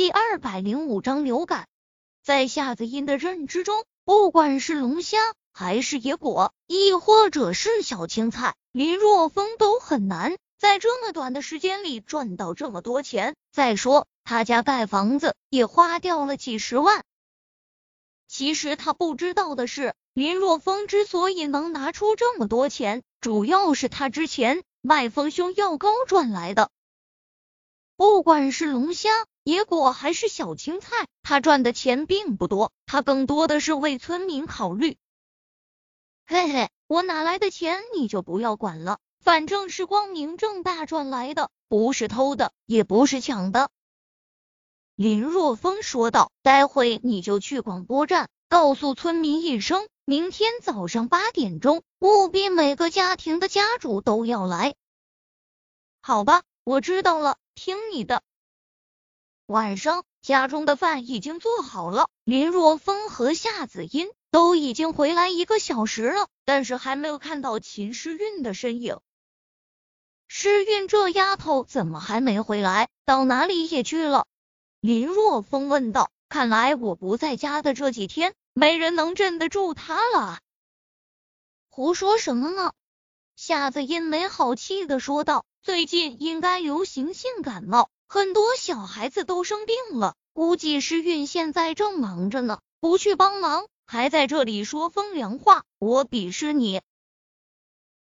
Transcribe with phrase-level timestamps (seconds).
[0.00, 1.68] 第二百零五章流感。
[2.22, 5.18] 在夏子音的认知中，不管是龙虾，
[5.52, 13.36] 还是野果，亦或者是小青菜，林若风都很难在这么短的时间里赚到这么多钱。
[13.52, 17.04] 再说，他家盖房子也花掉了几十万。
[18.26, 26.70] 其实他不知道的是，林若风之所以能拿出这么多钱，主要是他之前卖丰胸药膏赚来的。
[27.96, 29.10] 不管是龙虾、
[29.42, 34.98] 野果还是小青菜，他赚的钱并不多，他更多的是为村民考虑。
[36.26, 43.70] 嘿嘿，我哪来的钱你就不要管了，反正是光明正大赚来的，不是偷的，也不是抢的。
[44.94, 54.74] 林若风说道：“待会你就去广播站，告诉村民一声，明天早上八点钟，务必每个家庭的家主都要来。”
[56.02, 57.38] 好吧，我知道了。
[57.54, 58.22] 听你的。
[59.50, 69.00] 晚上家中的饭已经做好了，林若风和夏子音都已经回来一个小时了，但是还没有看到秦诗韵的身影。
[70.28, 72.88] 诗韵这丫头怎么还没回来？
[73.04, 74.28] 到哪里也去了？
[74.78, 76.12] 林若风问道。
[76.28, 80.38] 看来我不在家的这几天，没人能镇得住她了。
[81.70, 82.72] 胡说什么呢？
[83.34, 85.44] 夏子音没好气的说道。
[85.60, 90.16] 最近应该流行性感冒，很多小孩子都生病了。
[90.32, 96.80] 估计诗韵现在正忙着呢，不去帮忙，还在这里说风凉话，我鄙视你！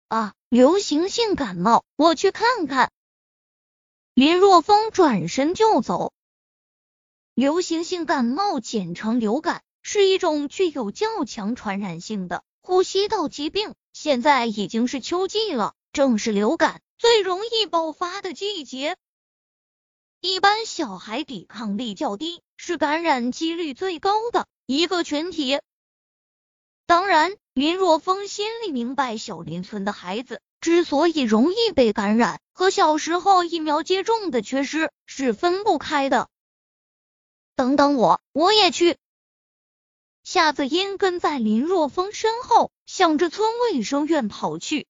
[0.09, 2.91] 啊，流行性感冒，我去看看。
[4.15, 6.15] 林若风转身就走。
[7.35, 13.75] 流行性感冒简称流感，是一种具有较强传染性的呼吸道疾病。
[13.93, 16.81] 现在已经是秋季了，正是流感。
[16.97, 18.97] 最容易爆发的季节，
[20.21, 25.61] 一般小孩抵抗力较低，是感染几率最高的一个群体。
[26.87, 36.29] 当然，林若风心里明白，小林村的孩子之所以容易被感染，和小时候疫苗接种的缺失是分不开的。
[37.55, 38.99] 等等我，我也去。
[40.25, 44.89] 夏子音跟在林若风身后，向着村卫生院跑去。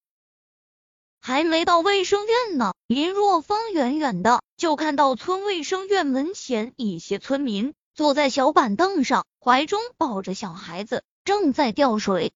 [1.29, 12.33] 还没到卫生院呢，林若风远远的就看到村卫生院门前一些村民坐在小板凳上，怀中抱着小孩子，正在吊水。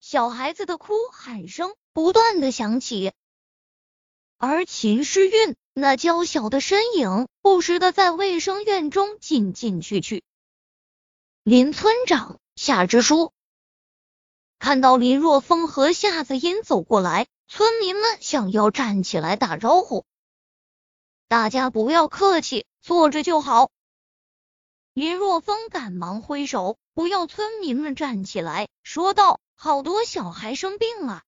[0.00, 3.12] 小孩子的哭喊声不断的响起，
[4.36, 10.24] 而秦诗韵那娇小的身影不时的在卫生院中进进去去。
[11.44, 13.32] 林村长，夏支书
[14.58, 17.28] 看到林若风和夏子音走过来。
[17.52, 20.04] 村民们想要站起来打招呼，
[21.26, 23.72] 大家不要客气，坐着就好。
[24.92, 31.24] 林若风赶忙挥手，不要村民们站起来，说道：“好多小孩生病啊。”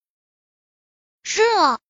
[1.25, 1.81] 是啊，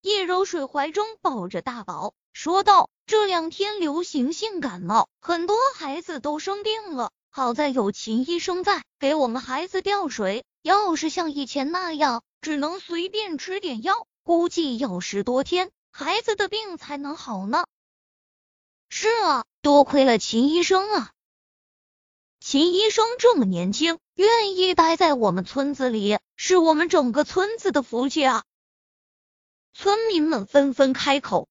[0.00, 7.10] 叶柔水怀中抱着大宝，说道：“这两天流行性感冒，很多孩子都生病了。
[7.30, 10.44] 好在有秦医生在，给我们孩子吊水。
[10.62, 17.66] 要是像以前那样……”只能随便吃点药，估计要十多天，孩子的病才能好呢。
[18.88, 21.12] 是啊，多亏了秦医生啊！
[22.40, 28.44] 秦医生这么年轻，愿意待在我们村子里，是我们整个村子的福气啊！
[29.74, 31.48] 村民们纷纷开口。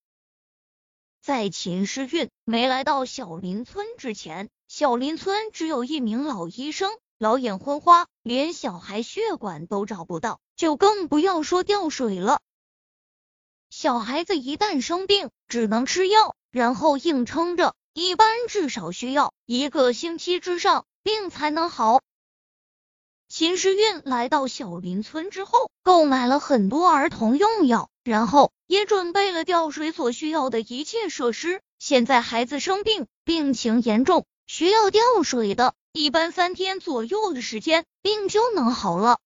[1.22, 6.98] 在秦诗韵没来到小林村之前，小林村只有一名老医生。
[7.20, 12.42] 老眼昏花，连小孩血管都找不到，就更不要说吊水了。
[13.72, 22.02] 小孩子一旦生病，只能吃药，然后硬撑着，一般至少需要一个星期之上，病才能好。
[23.28, 31.62] 秦时运来到小林村之后，购买了很多儿童用药，然后也准备了吊水所需要的一切设施。
[31.80, 35.74] 现在孩子生病，病情严重，需要吊水的。
[35.98, 39.20] 一般三天左右的时间，病就能好了。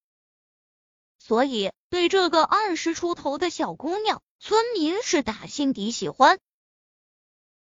[1.20, 6.40] 所以，对这个二十出头的小姑娘，村民是打心底喜欢。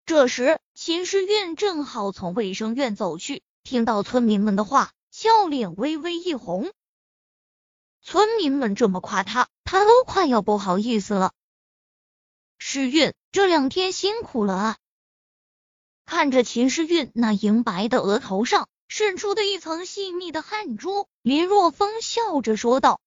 [0.06, 6.71] 这时，秦诗韵正好从卫生院走去，听到村民们的话，笑脸微微一红。
[8.01, 11.33] 村民们这么夸她，她都快要不好意思了。
[12.57, 14.77] 诗韵，这两天辛苦了啊！
[16.06, 18.69] 看着秦诗韵那银白的额头上。
[18.88, 23.00] 渗出的一层细密的汗珠，林若风笑着说道：“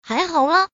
[0.00, 0.68] 还好啦。”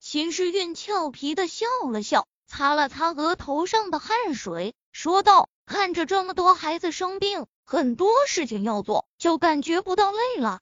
[0.00, 10.60] 秦时运俏皮的笑了笑，擦了擦额头上的汗水，说道：“看着这么多孩子生病，很多事情要做，就感觉不到累了。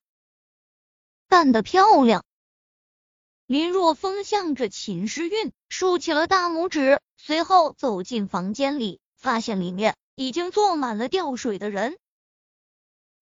[1.28, 2.25] 干得漂亮！”
[3.46, 11.97] 林若风向着秦诗韵竖起了大拇指，随后走进房间里，发现里面已经坐满了吊水的人。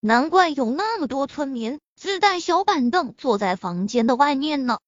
[0.01, 4.79] 难怪有那么多村民自带小板凳坐在房间的外面呢。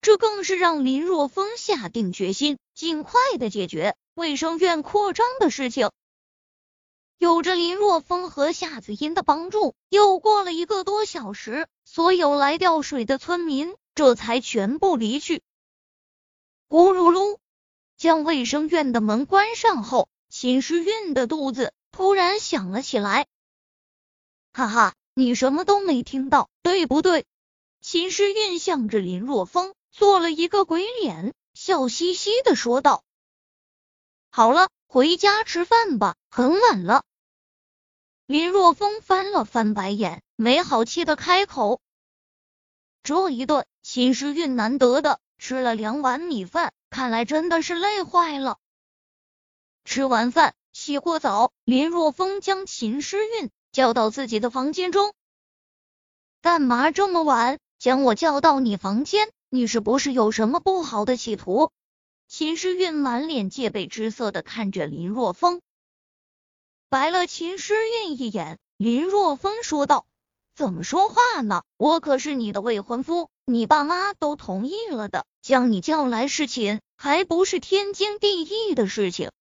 [0.00, 5.90] 这更是让林若风下定决心，尽快的解决卫生院扩张的事情。
[7.18, 13.74] 有着林若风和夏子音的帮助，又过了一个多小时，所有来吊水的村民。
[13.96, 15.42] 这才全部离去。
[16.68, 17.38] 咕噜噜，
[17.96, 23.28] 将卫生院的门关上后，秦时运的肚子突然响了起来。
[24.52, 27.24] 哈哈，你什么都没听到，对不对？
[27.80, 33.04] 秦时运向着林若风做了一个鬼脸，笑嘻嘻的说道
[34.28, 37.04] ：“好了，回家吃饭吧，很晚了。”
[38.26, 41.80] 林若风翻了翻白眼，没好气的开口。
[43.04, 48.58] 这一顿，秦时运难得的吃了两碗米饭，看来真的是累坏了。
[49.84, 55.14] 吃完饭，洗过澡，林若风将秦诗韵叫到自己的房间中。
[56.42, 59.30] 干嘛这么晚将我叫到你房间？
[59.50, 61.70] 你是不是有什么不好的企图？
[62.26, 65.60] 秦诗韵满脸戒备之色的看着林若风，
[66.88, 68.58] 白了秦诗韵一眼。
[68.76, 70.06] 林若风说道。
[70.56, 71.64] 怎么说话呢？
[71.76, 79.32] 我可是你的未婚夫，你爸妈都同意了的，将你叫来侍寝，还不是天经地义的事情？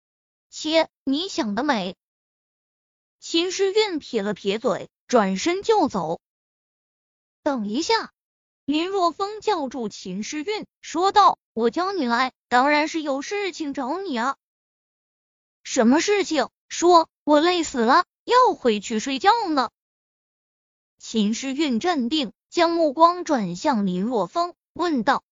[0.54, 1.96] 切，你想得美！
[3.20, 6.22] 秦时运撇了撇嘴，转身就走。
[7.42, 8.12] 等一下，
[8.64, 14.38] 林若风叫住秦时运，说道：“我叫你来，当然是有事情找你啊。
[15.64, 16.50] 什么事情？
[16.70, 19.72] 说，我累死了，要回去睡觉呢。”
[21.02, 25.24] 秦诗韵镇定，将目光转向林若风，问道：“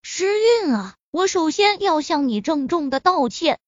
[0.00, 3.60] 诗韵啊，我首先要向你郑重的道歉。”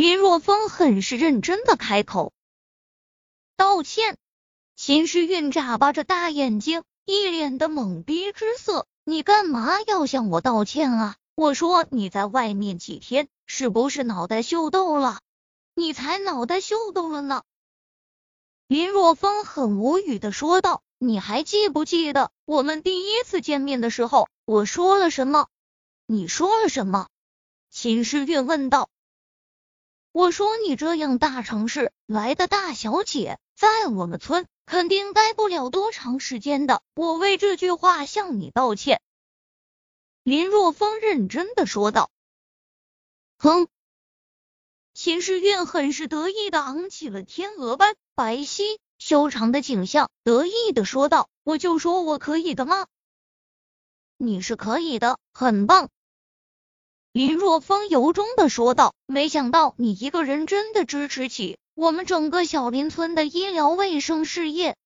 [0.00, 2.32] 林若风很是认真的开口
[3.54, 4.16] ：“道歉？”
[4.74, 11.16] 秦诗韵眨巴着大眼睛，一脸的懵逼之色：“你干嘛要向我道歉啊？
[11.34, 15.20] 我说你在外面几天，是不是脑袋秀逗了？
[15.74, 17.42] 你才脑袋秀逗了呢！”
[18.68, 25.48] 林若风很无语的说道：“你还记不记得我们第一次见面的时候，我说了什么？
[26.06, 27.08] 你说了什么？”
[27.68, 28.88] 秦诗韵问道。
[30.12, 36.82] “我说你这样大城市来的大小姐，在我们村肯定待不了多长时间的。
[36.94, 39.00] 我为这句话向你道歉。”
[40.24, 42.10] 林若风认真的说道。
[43.38, 43.68] “哼。”
[44.92, 52.88] 秦时运很是得意的昂起了天鹅般白皙修长的颈项，得意的说道：“我就说我可以的吗？
[54.16, 55.88] 你是可以的，很棒。”
[57.12, 64.76] 林若风由衷的说道：“没想到你一个人真的支持起我们整个小林村的医疗卫生事业。”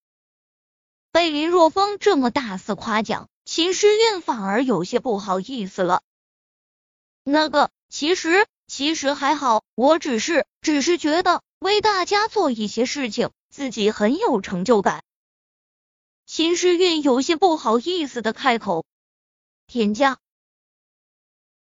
[1.13, 6.03] 被林若风这么大肆夸奖，秦时运反而有些不好意思了。
[7.25, 8.47] 那个，其实。
[8.67, 15.05] 其实还好，我只是只是觉得为大家做一些事情，自己很有成就感。
[16.25, 18.87] 秦时运有些不好意思的开口。
[19.67, 20.17] 田家